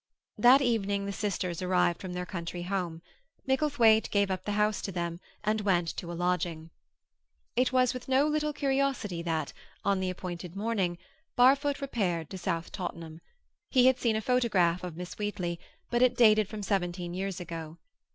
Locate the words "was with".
7.71-8.07